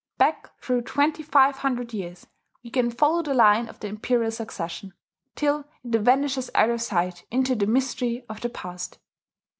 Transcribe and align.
Back 0.17 0.59
through 0.63 0.81
twenty 0.81 1.21
five 1.21 1.57
hundred 1.57 1.93
years 1.93 2.25
we 2.63 2.71
can 2.71 2.89
follow 2.89 3.21
the 3.21 3.35
line 3.35 3.69
of 3.69 3.79
the 3.81 3.87
imperial 3.87 4.31
succession, 4.31 4.95
till 5.35 5.59
it 5.83 5.95
vanishes 5.95 6.49
out 6.55 6.71
of 6.71 6.81
sight 6.81 7.23
into 7.29 7.53
the 7.53 7.67
mystery 7.67 8.25
of 8.27 8.41
the 8.41 8.49
past. 8.49 8.97